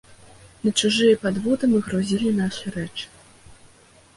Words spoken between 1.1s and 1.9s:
падводы мы